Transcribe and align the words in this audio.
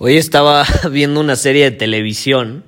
Hoy 0.00 0.16
estaba 0.16 0.64
viendo 0.92 1.18
una 1.18 1.34
serie 1.34 1.64
de 1.64 1.76
televisión 1.76 2.64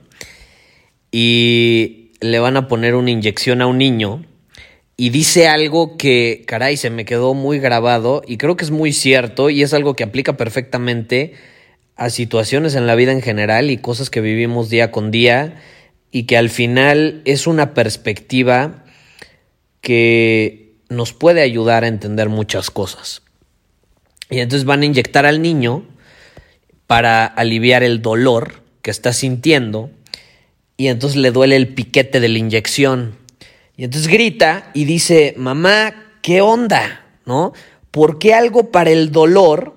y 1.12 2.10
le 2.20 2.40
van 2.40 2.56
a 2.56 2.66
poner 2.66 2.96
una 2.96 3.12
inyección 3.12 3.62
a 3.62 3.68
un 3.68 3.78
niño 3.78 4.24
y 4.96 5.10
dice 5.10 5.46
algo 5.46 5.96
que, 5.96 6.42
caray, 6.44 6.76
se 6.76 6.90
me 6.90 7.04
quedó 7.04 7.34
muy 7.34 7.60
grabado 7.60 8.22
y 8.26 8.36
creo 8.36 8.56
que 8.56 8.64
es 8.64 8.72
muy 8.72 8.92
cierto 8.92 9.48
y 9.48 9.62
es 9.62 9.72
algo 9.74 9.94
que 9.94 10.02
aplica 10.02 10.36
perfectamente 10.36 11.34
a 11.94 12.10
situaciones 12.10 12.74
en 12.74 12.88
la 12.88 12.96
vida 12.96 13.12
en 13.12 13.22
general 13.22 13.70
y 13.70 13.76
cosas 13.76 14.10
que 14.10 14.20
vivimos 14.20 14.68
día 14.68 14.90
con 14.90 15.12
día 15.12 15.62
y 16.10 16.24
que 16.24 16.36
al 16.36 16.50
final 16.50 17.22
es 17.26 17.46
una 17.46 17.74
perspectiva 17.74 18.84
que 19.80 20.74
nos 20.88 21.12
puede 21.12 21.42
ayudar 21.42 21.84
a 21.84 21.88
entender 21.88 22.28
muchas 22.28 22.72
cosas. 22.72 23.22
Y 24.30 24.40
entonces 24.40 24.66
van 24.66 24.82
a 24.82 24.86
inyectar 24.86 25.26
al 25.26 25.40
niño 25.42 25.84
para 26.90 27.24
aliviar 27.24 27.84
el 27.84 28.02
dolor 28.02 28.64
que 28.82 28.90
está 28.90 29.12
sintiendo 29.12 29.92
y 30.76 30.88
entonces 30.88 31.16
le 31.20 31.30
duele 31.30 31.54
el 31.54 31.68
piquete 31.68 32.18
de 32.18 32.28
la 32.28 32.38
inyección. 32.38 33.14
Y 33.76 33.84
entonces 33.84 34.10
grita 34.10 34.72
y 34.74 34.86
dice, 34.86 35.34
mamá, 35.36 35.94
¿qué 36.20 36.40
onda? 36.40 37.06
¿No? 37.26 37.52
¿Por 37.92 38.18
qué 38.18 38.34
algo 38.34 38.72
para 38.72 38.90
el 38.90 39.12
dolor 39.12 39.76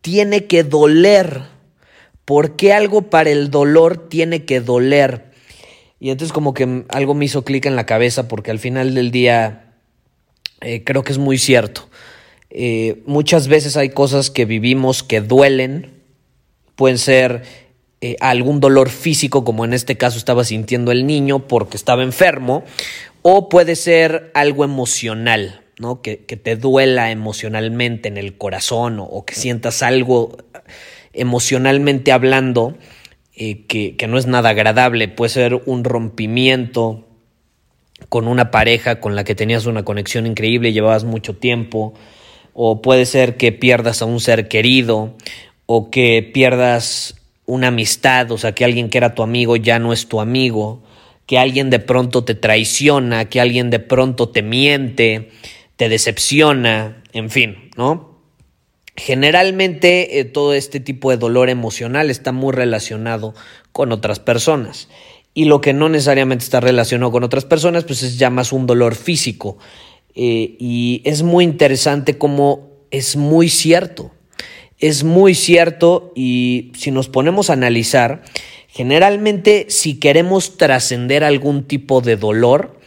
tiene 0.00 0.44
que 0.44 0.62
doler? 0.62 1.42
¿Por 2.24 2.54
qué 2.54 2.72
algo 2.72 3.10
para 3.10 3.30
el 3.30 3.50
dolor 3.50 4.08
tiene 4.08 4.44
que 4.44 4.60
doler? 4.60 5.32
Y 5.98 6.10
entonces 6.10 6.32
como 6.32 6.54
que 6.54 6.84
algo 6.88 7.14
me 7.14 7.24
hizo 7.24 7.42
clic 7.42 7.66
en 7.66 7.74
la 7.74 7.84
cabeza 7.84 8.28
porque 8.28 8.52
al 8.52 8.60
final 8.60 8.94
del 8.94 9.10
día 9.10 9.72
eh, 10.60 10.84
creo 10.84 11.02
que 11.02 11.10
es 11.10 11.18
muy 11.18 11.36
cierto. 11.36 11.88
Eh, 12.50 13.02
muchas 13.06 13.48
veces 13.48 13.76
hay 13.76 13.88
cosas 13.88 14.30
que 14.30 14.44
vivimos 14.44 15.02
que 15.02 15.20
duelen, 15.20 15.93
pueden 16.76 16.98
ser 16.98 17.42
eh, 18.00 18.16
algún 18.20 18.60
dolor 18.60 18.90
físico, 18.90 19.44
como 19.44 19.64
en 19.64 19.72
este 19.72 19.96
caso 19.96 20.18
estaba 20.18 20.44
sintiendo 20.44 20.92
el 20.92 21.06
niño 21.06 21.48
porque 21.48 21.76
estaba 21.76 22.02
enfermo, 22.02 22.64
o 23.22 23.48
puede 23.48 23.76
ser 23.76 24.30
algo 24.34 24.64
emocional, 24.64 25.62
¿no? 25.78 26.02
Que, 26.02 26.16
te 26.16 26.56
duela 26.56 27.10
emocionalmente 27.10 28.08
en 28.08 28.18
el 28.18 28.36
corazón 28.36 28.98
o, 29.00 29.24
que 29.24 29.34
sientas 29.34 29.82
algo 29.82 30.36
emocionalmente 31.14 32.12
hablando 32.12 32.76
eh, 33.34 33.64
que, 33.66 33.96
que 33.96 34.06
no 34.06 34.18
es 34.18 34.26
nada 34.26 34.50
agradable, 34.50 35.08
puede 35.08 35.30
ser 35.30 35.62
un 35.64 35.84
rompimiento 35.84 37.08
con 38.08 38.28
una 38.28 38.50
pareja 38.50 39.00
con 39.00 39.16
la 39.16 39.24
que 39.24 39.34
tenías 39.34 39.66
una 39.66 39.84
conexión 39.84 40.26
increíble, 40.26 40.72
llevabas 40.72 41.04
mucho 41.04 41.36
tiempo, 41.36 41.94
o 42.52 42.82
puede 42.82 43.06
ser 43.06 43.36
que 43.36 43.50
pierdas 43.50 44.02
a 44.02 44.04
un 44.04 44.20
ser 44.20 44.48
querido, 44.48 45.16
o 45.66 45.90
que 45.90 46.28
pierdas 46.34 47.16
una 47.46 47.68
amistad, 47.68 48.30
o 48.30 48.38
sea, 48.38 48.52
que 48.52 48.64
alguien 48.64 48.88
que 48.88 48.98
era 48.98 49.14
tu 49.14 49.22
amigo 49.22 49.56
ya 49.56 49.78
no 49.78 49.92
es 49.92 50.08
tu 50.08 50.20
amigo, 50.20 50.82
que 51.26 51.38
alguien 51.38 51.70
de 51.70 51.78
pronto 51.78 52.24
te 52.24 52.34
traiciona, 52.34 53.26
que 53.26 53.40
alguien 53.40 53.70
de 53.70 53.80
pronto 53.80 54.28
te 54.28 54.42
miente, 54.42 55.30
te 55.76 55.88
decepciona, 55.88 57.02
en 57.12 57.30
fin, 57.30 57.70
¿no? 57.76 58.14
Generalmente 58.96 60.20
eh, 60.20 60.24
todo 60.24 60.54
este 60.54 60.80
tipo 60.80 61.10
de 61.10 61.16
dolor 61.16 61.50
emocional 61.50 62.10
está 62.10 62.30
muy 62.32 62.52
relacionado 62.52 63.34
con 63.72 63.90
otras 63.90 64.20
personas. 64.20 64.88
Y 65.34 65.46
lo 65.46 65.60
que 65.60 65.72
no 65.72 65.88
necesariamente 65.88 66.44
está 66.44 66.60
relacionado 66.60 67.10
con 67.10 67.24
otras 67.24 67.44
personas, 67.44 67.82
pues 67.84 68.04
es 68.04 68.18
ya 68.18 68.30
más 68.30 68.52
un 68.52 68.66
dolor 68.66 68.94
físico. 68.94 69.58
Eh, 70.14 70.54
y 70.60 71.02
es 71.04 71.24
muy 71.24 71.42
interesante 71.42 72.18
como 72.18 72.70
es 72.92 73.16
muy 73.16 73.48
cierto 73.48 74.12
es 74.78 75.04
muy 75.04 75.34
cierto 75.34 76.12
y 76.14 76.72
si 76.76 76.90
nos 76.90 77.08
ponemos 77.08 77.50
a 77.50 77.54
analizar, 77.54 78.22
generalmente 78.68 79.66
si 79.68 79.98
queremos 79.98 80.56
trascender 80.56 81.24
algún 81.24 81.64
tipo 81.64 82.00
de 82.00 82.16
dolor, 82.16 82.80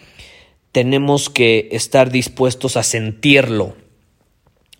tenemos 0.71 1.29
que 1.29 1.69
estar 1.71 2.11
dispuestos 2.11 2.77
a 2.77 2.83
sentirlo. 2.83 3.75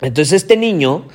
Entonces 0.00 0.42
este 0.42 0.56
niño 0.56 1.08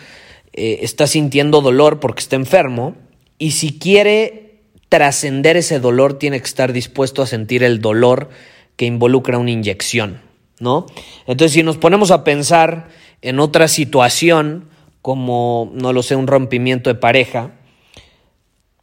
eh, 0.52 0.80
está 0.82 1.08
sintiendo 1.08 1.62
dolor 1.62 2.00
porque 2.00 2.22
está 2.22 2.36
enfermo 2.36 2.96
y 3.38 3.52
si 3.52 3.80
quiere 3.80 4.62
trascender 4.90 5.58
ese 5.58 5.80
dolor 5.80 6.20
tiene 6.20 6.40
que 6.40 6.46
estar 6.46 6.74
dispuesto 6.74 7.22
a 7.22 7.28
sentir 7.28 7.64
el 7.64 7.80
dolor 7.80 8.30
que 8.76 8.86
involucra 8.86 9.38
una 9.38 9.52
inyección, 9.52 10.22
¿no? 10.60 10.86
Entonces 11.28 11.54
si 11.54 11.64
nos 11.64 11.78
ponemos 11.78 12.12
a 12.12 12.24
pensar 12.24 12.90
en 13.22 13.40
otra 13.40 13.68
situación, 13.68 14.70
como, 15.04 15.70
no 15.76 15.92
lo 15.92 16.02
sé, 16.02 16.16
un 16.16 16.28
rompimiento 16.28 16.90
de 16.90 16.96
pareja, 16.96 17.52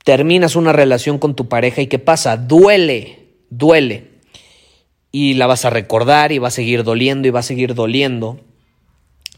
terminas 0.04 0.54
una 0.54 0.72
relación 0.72 1.18
con 1.18 1.34
tu 1.34 1.48
pareja 1.48 1.80
y 1.80 1.86
¿qué 1.86 1.98
pasa? 1.98 2.36
Duele, 2.36 3.30
duele. 3.48 4.10
Y 5.10 5.34
la 5.34 5.46
vas 5.46 5.64
a 5.64 5.70
recordar 5.70 6.30
y 6.30 6.38
va 6.38 6.48
a 6.48 6.52
seguir 6.52 6.84
doliendo 6.84 7.26
y 7.26 7.30
va 7.30 7.40
a 7.40 7.42
seguir 7.42 7.74
doliendo. 7.74 8.38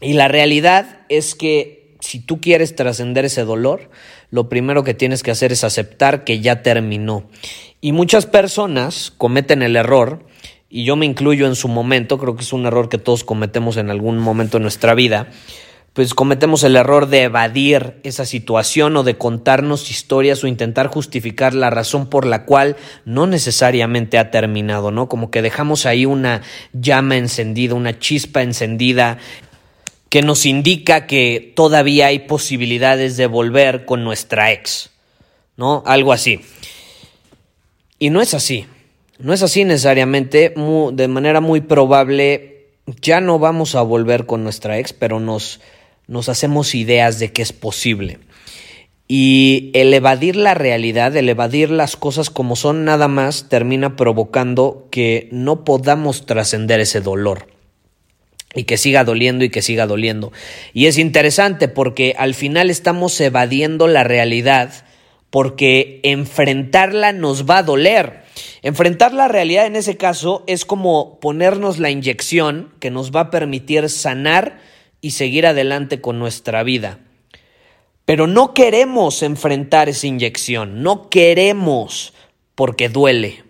Y 0.01 0.13
la 0.13 0.27
realidad 0.27 0.99
es 1.07 1.35
que 1.35 1.95
si 2.01 2.19
tú 2.19 2.41
quieres 2.41 2.75
trascender 2.75 3.23
ese 3.23 3.45
dolor, 3.45 3.89
lo 4.29 4.49
primero 4.49 4.83
que 4.83 4.93
tienes 4.93 5.23
que 5.23 5.31
hacer 5.31 5.53
es 5.53 5.63
aceptar 5.63 6.25
que 6.25 6.41
ya 6.41 6.63
terminó. 6.63 7.29
Y 7.79 7.93
muchas 7.93 8.25
personas 8.25 9.13
cometen 9.17 9.61
el 9.63 9.77
error, 9.77 10.25
y 10.69 10.83
yo 10.83 10.97
me 10.97 11.05
incluyo 11.05 11.47
en 11.47 11.55
su 11.55 11.69
momento, 11.69 12.17
creo 12.17 12.35
que 12.35 12.41
es 12.41 12.51
un 12.51 12.65
error 12.65 12.89
que 12.89 12.97
todos 12.97 13.23
cometemos 13.23 13.77
en 13.77 13.89
algún 13.89 14.17
momento 14.17 14.57
de 14.57 14.63
nuestra 14.63 14.95
vida, 14.95 15.29
pues 15.93 16.15
cometemos 16.15 16.63
el 16.63 16.75
error 16.75 17.07
de 17.07 17.23
evadir 17.23 17.99
esa 18.03 18.25
situación 18.25 18.97
o 18.97 19.03
de 19.03 19.17
contarnos 19.17 19.91
historias 19.91 20.43
o 20.43 20.47
intentar 20.47 20.87
justificar 20.87 21.53
la 21.53 21.69
razón 21.69 22.07
por 22.07 22.25
la 22.25 22.45
cual 22.45 22.75
no 23.05 23.27
necesariamente 23.27 24.17
ha 24.17 24.31
terminado, 24.31 24.89
¿no? 24.89 25.07
Como 25.07 25.29
que 25.29 25.43
dejamos 25.43 25.85
ahí 25.85 26.07
una 26.07 26.41
llama 26.73 27.17
encendida, 27.17 27.75
una 27.75 27.99
chispa 27.99 28.41
encendida 28.41 29.19
que 30.09 30.23
nos 30.23 30.47
indica 30.47 31.05
que 31.05 31.53
todavía 31.55 32.07
hay 32.07 32.19
posibilidades 32.19 33.15
de 33.15 33.27
volver 33.27 33.85
con 33.85 34.03
nuestra 34.03 34.51
ex, 34.51 34.89
¿no? 35.57 35.83
Algo 35.85 36.11
así. 36.11 36.41
Y 37.99 38.09
no 38.09 38.19
es 38.19 38.33
así, 38.33 38.65
no 39.19 39.31
es 39.31 39.43
así 39.43 39.63
necesariamente, 39.63 40.55
de 40.93 41.07
manera 41.07 41.39
muy 41.39 41.61
probable 41.61 42.71
ya 43.01 43.21
no 43.21 43.39
vamos 43.39 43.75
a 43.75 43.81
volver 43.81 44.25
con 44.25 44.43
nuestra 44.43 44.77
ex, 44.79 44.91
pero 44.91 45.19
nos 45.19 45.61
nos 46.07 46.29
hacemos 46.29 46.75
ideas 46.75 47.19
de 47.19 47.31
que 47.31 47.41
es 47.41 47.53
posible. 47.53 48.19
Y 49.07 49.71
el 49.73 49.93
evadir 49.93 50.35
la 50.35 50.53
realidad, 50.53 51.15
el 51.15 51.29
evadir 51.29 51.69
las 51.69 51.95
cosas 51.95 52.29
como 52.29 52.55
son 52.55 52.85
nada 52.85 53.07
más, 53.07 53.49
termina 53.49 53.95
provocando 53.95 54.87
que 54.91 55.27
no 55.31 55.63
podamos 55.65 56.25
trascender 56.25 56.79
ese 56.79 57.01
dolor. 57.01 57.47
Y 58.55 58.63
que 58.63 58.77
siga 58.77 59.03
doliendo 59.03 59.43
y 59.43 59.49
que 59.49 59.61
siga 59.61 59.87
doliendo. 59.87 60.31
Y 60.73 60.85
es 60.85 60.97
interesante 60.97 61.67
porque 61.67 62.15
al 62.17 62.33
final 62.33 62.69
estamos 62.69 63.19
evadiendo 63.19 63.87
la 63.87 64.03
realidad 64.03 64.85
porque 65.33 65.99
enfrentarla 66.03 67.11
nos 67.11 67.49
va 67.49 67.57
a 67.57 67.63
doler. 67.63 68.21
Enfrentar 68.61 69.13
la 69.13 69.27
realidad 69.27 69.65
en 69.65 69.75
ese 69.75 69.97
caso 69.97 70.43
es 70.45 70.63
como 70.65 71.19
ponernos 71.19 71.79
la 71.79 71.89
inyección 71.89 72.71
que 72.79 72.91
nos 72.91 73.11
va 73.11 73.21
a 73.21 73.31
permitir 73.31 73.89
sanar 73.89 74.59
y 75.03 75.11
seguir 75.11 75.45
adelante 75.45 75.99
con 75.99 76.17
nuestra 76.17 76.63
vida. 76.63 76.97
Pero 78.05 78.25
no 78.25 78.53
queremos 78.53 79.21
enfrentar 79.21 79.89
esa 79.89 80.07
inyección, 80.07 80.81
no 80.81 81.09
queremos 81.09 82.13
porque 82.55 82.87
duele. 82.87 83.43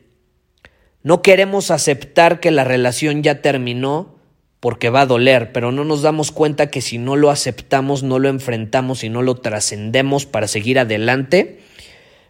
No 1.03 1.21
queremos 1.21 1.69
aceptar 1.69 2.39
que 2.39 2.49
la 2.49 2.63
relación 2.63 3.21
ya 3.21 3.43
terminó 3.43 4.15
porque 4.59 4.89
va 4.89 5.01
a 5.01 5.05
doler, 5.05 5.51
pero 5.51 5.71
no 5.71 5.83
nos 5.83 6.01
damos 6.01 6.31
cuenta 6.31 6.71
que 6.71 6.81
si 6.81 6.97
no 6.97 7.15
lo 7.15 7.29
aceptamos, 7.29 8.01
no 8.01 8.17
lo 8.17 8.29
enfrentamos 8.29 9.03
y 9.03 9.09
no 9.09 9.21
lo 9.21 9.35
trascendemos 9.35 10.25
para 10.25 10.47
seguir 10.47 10.79
adelante, 10.79 11.59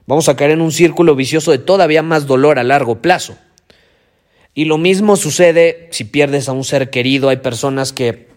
vamos 0.06 0.28
a 0.28 0.36
caer 0.36 0.52
en 0.52 0.62
un 0.62 0.74
círculo 0.74 1.16
vicioso 1.16 1.52
de 1.52 1.60
todavía 1.60 2.04
más 2.04 2.28
dolor 2.28 2.60
a 2.60 2.64
largo 2.64 3.02
plazo. 3.02 3.38
Y 4.54 4.66
lo 4.66 4.78
mismo 4.78 5.16
sucede 5.16 5.88
si 5.92 6.04
pierdes 6.04 6.50
a 6.50 6.52
un 6.52 6.66
ser 6.66 6.90
querido. 6.90 7.30
Hay 7.30 7.38
personas 7.38 7.94
que, 7.94 8.33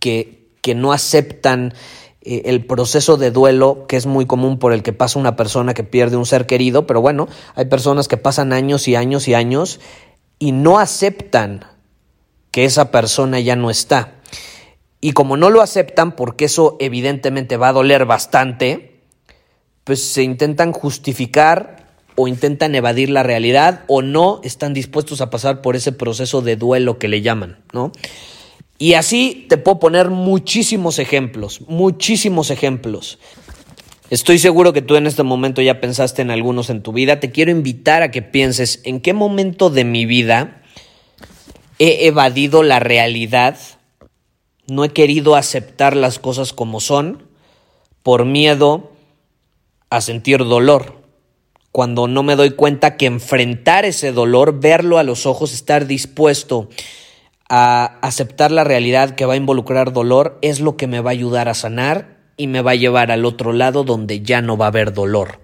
que, 0.00 0.40
no 0.74 0.92
aceptan 0.92 1.74
eh, 2.22 2.42
el 2.46 2.64
proceso 2.64 3.16
de 3.16 3.30
duelo 3.30 3.86
que 3.88 3.96
es 3.96 4.06
muy 4.06 4.26
común 4.26 4.58
por 4.58 4.72
el 4.72 4.82
que 4.82 4.92
pasa 4.92 5.18
una 5.18 5.36
persona 5.36 5.74
que 5.74 5.84
pierde 5.84 6.16
un 6.16 6.26
ser 6.26 6.46
querido, 6.46 6.86
pero 6.86 7.00
bueno, 7.00 7.28
hay 7.54 7.64
personas 7.64 8.08
que 8.08 8.16
pasan 8.16 8.52
años 8.52 8.86
y 8.88 8.94
años 8.94 9.26
y 9.28 9.34
años 9.34 9.80
y 10.38 10.52
no 10.52 10.78
aceptan 10.78 11.64
que 12.50 12.64
esa 12.64 12.90
persona 12.90 13.40
ya 13.40 13.56
no 13.56 13.70
está. 13.70 14.14
Y 15.00 15.12
como 15.12 15.36
no 15.36 15.50
lo 15.50 15.62
aceptan, 15.62 16.12
porque 16.12 16.44
eso 16.44 16.76
evidentemente 16.78 17.56
va 17.56 17.68
a 17.68 17.72
doler 17.72 18.04
bastante, 18.04 19.02
pues 19.84 20.02
se 20.02 20.22
intentan 20.22 20.72
justificar 20.72 21.88
o 22.16 22.28
intentan 22.28 22.74
evadir 22.74 23.08
la 23.08 23.22
realidad 23.22 23.84
o 23.86 24.02
no 24.02 24.40
están 24.44 24.74
dispuestos 24.74 25.20
a 25.20 25.30
pasar 25.30 25.62
por 25.62 25.74
ese 25.74 25.92
proceso 25.92 26.42
de 26.42 26.56
duelo 26.56 26.98
que 26.98 27.08
le 27.08 27.22
llaman, 27.22 27.62
¿no? 27.72 27.92
Y 28.80 28.94
así 28.94 29.44
te 29.50 29.58
puedo 29.58 29.78
poner 29.78 30.08
muchísimos 30.08 30.98
ejemplos, 30.98 31.60
muchísimos 31.68 32.50
ejemplos. 32.50 33.18
Estoy 34.08 34.38
seguro 34.38 34.72
que 34.72 34.80
tú 34.80 34.96
en 34.96 35.06
este 35.06 35.22
momento 35.22 35.60
ya 35.60 35.82
pensaste 35.82 36.22
en 36.22 36.30
algunos 36.30 36.70
en 36.70 36.82
tu 36.82 36.94
vida. 36.94 37.20
Te 37.20 37.30
quiero 37.30 37.50
invitar 37.50 38.02
a 38.02 38.10
que 38.10 38.22
pienses 38.22 38.80
en 38.84 39.00
qué 39.00 39.12
momento 39.12 39.68
de 39.68 39.84
mi 39.84 40.06
vida 40.06 40.62
he 41.78 42.06
evadido 42.06 42.62
la 42.62 42.78
realidad, 42.80 43.58
no 44.66 44.82
he 44.82 44.88
querido 44.88 45.36
aceptar 45.36 45.94
las 45.94 46.18
cosas 46.18 46.54
como 46.54 46.80
son 46.80 47.28
por 48.02 48.24
miedo 48.24 48.92
a 49.90 50.00
sentir 50.00 50.38
dolor. 50.38 51.02
Cuando 51.70 52.08
no 52.08 52.22
me 52.22 52.34
doy 52.34 52.52
cuenta 52.52 52.96
que 52.96 53.04
enfrentar 53.04 53.84
ese 53.84 54.10
dolor, 54.10 54.58
verlo 54.58 54.96
a 54.96 55.02
los 55.02 55.26
ojos, 55.26 55.52
estar 55.52 55.86
dispuesto 55.86 56.70
a 57.52 57.98
aceptar 58.00 58.52
la 58.52 58.62
realidad 58.62 59.16
que 59.16 59.26
va 59.26 59.34
a 59.34 59.36
involucrar 59.36 59.92
dolor 59.92 60.38
es 60.40 60.60
lo 60.60 60.76
que 60.76 60.86
me 60.86 61.00
va 61.00 61.10
a 61.10 61.12
ayudar 61.12 61.48
a 61.48 61.54
sanar 61.54 62.16
y 62.36 62.46
me 62.46 62.62
va 62.62 62.70
a 62.70 62.76
llevar 62.76 63.10
al 63.10 63.24
otro 63.24 63.52
lado 63.52 63.82
donde 63.82 64.22
ya 64.22 64.40
no 64.40 64.56
va 64.56 64.66
a 64.66 64.68
haber 64.68 64.94
dolor. 64.94 65.40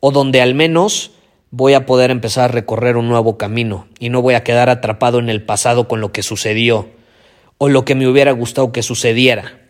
O 0.00 0.12
donde 0.12 0.42
al 0.42 0.54
menos 0.54 1.12
voy 1.50 1.72
a 1.72 1.86
poder 1.86 2.10
empezar 2.10 2.44
a 2.44 2.52
recorrer 2.52 2.98
un 2.98 3.08
nuevo 3.08 3.38
camino 3.38 3.88
y 3.98 4.10
no 4.10 4.20
voy 4.20 4.34
a 4.34 4.44
quedar 4.44 4.68
atrapado 4.68 5.18
en 5.18 5.30
el 5.30 5.42
pasado 5.42 5.88
con 5.88 6.02
lo 6.02 6.12
que 6.12 6.22
sucedió 6.22 6.90
o 7.56 7.70
lo 7.70 7.86
que 7.86 7.94
me 7.94 8.06
hubiera 8.06 8.32
gustado 8.32 8.70
que 8.70 8.82
sucediera. 8.82 9.62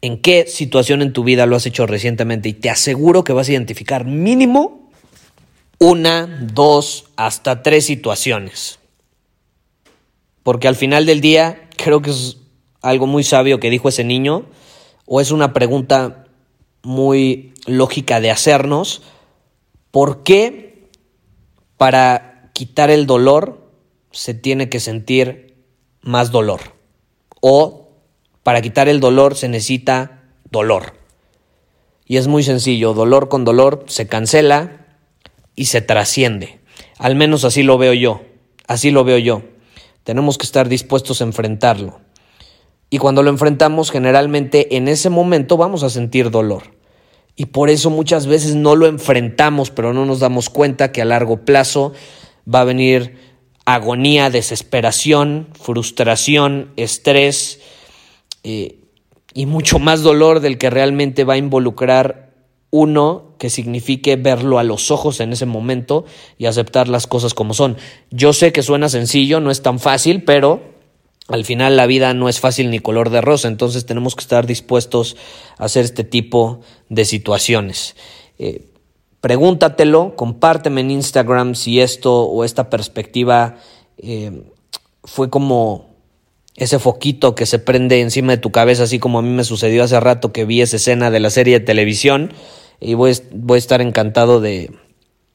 ¿En 0.00 0.20
qué 0.20 0.46
situación 0.46 1.02
en 1.02 1.12
tu 1.12 1.24
vida 1.24 1.46
lo 1.46 1.56
has 1.56 1.66
hecho 1.66 1.84
recientemente? 1.86 2.48
Y 2.48 2.52
te 2.52 2.70
aseguro 2.70 3.24
que 3.24 3.32
vas 3.32 3.48
a 3.48 3.52
identificar 3.52 4.04
mínimo 4.04 4.88
una, 5.80 6.26
dos, 6.26 7.06
hasta 7.16 7.62
tres 7.64 7.86
situaciones. 7.86 8.78
Porque 10.44 10.68
al 10.68 10.76
final 10.76 11.06
del 11.06 11.20
día 11.20 11.68
creo 11.76 12.00
que 12.00 12.10
es 12.10 12.36
algo 12.80 13.08
muy 13.08 13.24
sabio 13.24 13.58
que 13.58 13.70
dijo 13.70 13.88
ese 13.88 14.04
niño, 14.04 14.46
o 15.06 15.20
es 15.20 15.32
una 15.32 15.52
pregunta 15.52 16.26
muy 16.82 17.54
lógica 17.66 18.20
de 18.20 18.30
hacernos, 18.30 19.02
¿por 19.90 20.22
qué 20.22 20.88
para 21.76 22.50
quitar 22.52 22.90
el 22.90 23.06
dolor 23.06 23.70
se 24.12 24.34
tiene 24.34 24.68
que 24.68 24.80
sentir 24.80 25.56
más 26.02 26.30
dolor? 26.30 26.60
O 27.40 27.88
para 28.42 28.60
quitar 28.60 28.88
el 28.88 29.00
dolor 29.00 29.34
se 29.36 29.48
necesita 29.48 30.22
dolor. 30.50 30.94
Y 32.06 32.18
es 32.18 32.26
muy 32.28 32.42
sencillo, 32.42 32.92
dolor 32.92 33.30
con 33.30 33.44
dolor 33.44 33.84
se 33.88 34.06
cancela 34.06 34.86
y 35.56 35.66
se 35.66 35.80
trasciende. 35.80 36.60
Al 36.98 37.16
menos 37.16 37.44
así 37.44 37.62
lo 37.62 37.78
veo 37.78 37.94
yo, 37.94 38.20
así 38.66 38.90
lo 38.90 39.04
veo 39.04 39.16
yo. 39.16 39.42
Tenemos 40.04 40.38
que 40.38 40.46
estar 40.46 40.68
dispuestos 40.68 41.20
a 41.20 41.24
enfrentarlo. 41.24 42.00
Y 42.90 42.98
cuando 42.98 43.22
lo 43.22 43.30
enfrentamos, 43.30 43.90
generalmente 43.90 44.76
en 44.76 44.86
ese 44.86 45.10
momento 45.10 45.56
vamos 45.56 45.82
a 45.82 45.90
sentir 45.90 46.30
dolor. 46.30 46.74
Y 47.36 47.46
por 47.46 47.68
eso 47.68 47.90
muchas 47.90 48.26
veces 48.26 48.54
no 48.54 48.76
lo 48.76 48.86
enfrentamos, 48.86 49.70
pero 49.70 49.92
no 49.92 50.06
nos 50.06 50.20
damos 50.20 50.50
cuenta 50.50 50.92
que 50.92 51.02
a 51.02 51.04
largo 51.04 51.44
plazo 51.44 51.92
va 52.52 52.60
a 52.60 52.64
venir 52.64 53.16
agonía, 53.64 54.30
desesperación, 54.30 55.48
frustración, 55.60 56.70
estrés 56.76 57.60
eh, 58.44 58.78
y 59.32 59.46
mucho 59.46 59.78
más 59.78 60.02
dolor 60.02 60.40
del 60.40 60.58
que 60.58 60.70
realmente 60.70 61.24
va 61.24 61.34
a 61.34 61.38
involucrar 61.38 62.23
uno 62.76 63.36
que 63.38 63.50
signifique 63.50 64.16
verlo 64.16 64.58
a 64.58 64.64
los 64.64 64.90
ojos 64.90 65.20
en 65.20 65.32
ese 65.32 65.46
momento 65.46 66.04
y 66.38 66.46
aceptar 66.46 66.88
las 66.88 67.06
cosas 67.06 67.32
como 67.32 67.54
son. 67.54 67.76
Yo 68.10 68.32
sé 68.32 68.52
que 68.52 68.64
suena 68.64 68.88
sencillo, 68.88 69.38
no 69.38 69.52
es 69.52 69.62
tan 69.62 69.78
fácil, 69.78 70.24
pero 70.24 70.60
al 71.28 71.44
final 71.44 71.76
la 71.76 71.86
vida 71.86 72.14
no 72.14 72.28
es 72.28 72.40
fácil 72.40 72.70
ni 72.70 72.80
color 72.80 73.10
de 73.10 73.20
rosa, 73.20 73.46
entonces 73.46 73.86
tenemos 73.86 74.16
que 74.16 74.22
estar 74.22 74.44
dispuestos 74.48 75.16
a 75.56 75.66
hacer 75.66 75.84
este 75.84 76.02
tipo 76.02 76.62
de 76.88 77.04
situaciones. 77.04 77.94
Eh, 78.40 78.66
pregúntatelo, 79.20 80.16
compárteme 80.16 80.80
en 80.80 80.90
Instagram 80.90 81.54
si 81.54 81.80
esto 81.80 82.24
o 82.24 82.42
esta 82.42 82.70
perspectiva 82.70 83.54
eh, 83.98 84.50
fue 85.04 85.30
como 85.30 85.94
ese 86.56 86.80
foquito 86.80 87.36
que 87.36 87.46
se 87.46 87.60
prende 87.60 88.00
encima 88.00 88.32
de 88.32 88.38
tu 88.38 88.50
cabeza, 88.50 88.82
así 88.82 88.98
como 88.98 89.20
a 89.20 89.22
mí 89.22 89.28
me 89.28 89.44
sucedió 89.44 89.84
hace 89.84 90.00
rato 90.00 90.32
que 90.32 90.44
vi 90.44 90.60
esa 90.60 90.74
escena 90.74 91.12
de 91.12 91.20
la 91.20 91.30
serie 91.30 91.60
de 91.60 91.64
televisión 91.64 92.32
y 92.80 92.94
voy, 92.94 93.12
voy 93.32 93.56
a 93.56 93.58
estar 93.58 93.80
encantado 93.80 94.40
de 94.40 94.70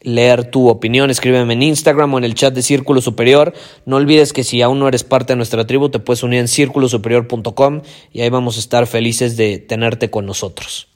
leer 0.01 0.49
tu 0.49 0.69
opinión. 0.69 1.09
Escríbeme 1.09 1.53
en 1.53 1.63
Instagram 1.63 2.13
o 2.13 2.17
en 2.17 2.23
el 2.23 2.35
chat 2.35 2.53
de 2.53 2.61
Círculo 2.61 3.01
Superior. 3.01 3.53
No 3.85 3.97
olvides 3.97 4.33
que 4.33 4.43
si 4.43 4.61
aún 4.61 4.79
no 4.79 4.87
eres 4.87 5.03
parte 5.03 5.33
de 5.33 5.37
nuestra 5.37 5.65
tribu, 5.67 5.89
te 5.89 5.99
puedes 5.99 6.23
unir 6.23 6.39
en 6.39 6.47
círculosuperior.com 6.47 7.81
y 8.13 8.21
ahí 8.21 8.29
vamos 8.29 8.57
a 8.57 8.59
estar 8.59 8.87
felices 8.87 9.37
de 9.37 9.59
tenerte 9.59 10.09
con 10.09 10.25
nosotros. 10.25 10.87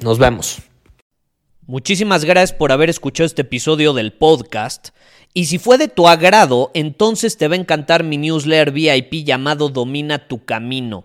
Nos 0.00 0.18
vemos. 0.18 0.58
Muchísimas 1.66 2.24
gracias 2.24 2.52
por 2.52 2.72
haber 2.72 2.90
escuchado 2.90 3.26
este 3.26 3.42
episodio 3.42 3.92
del 3.92 4.12
podcast. 4.12 4.88
Y 5.32 5.46
si 5.46 5.58
fue 5.58 5.78
de 5.78 5.88
tu 5.88 6.08
agrado, 6.08 6.70
entonces 6.74 7.38
te 7.38 7.48
va 7.48 7.54
a 7.54 7.58
encantar 7.58 8.04
mi 8.04 8.18
newsletter 8.18 8.72
VIP 8.72 9.24
llamado 9.24 9.68
Domina 9.68 10.26
tu 10.28 10.44
Camino. 10.44 11.04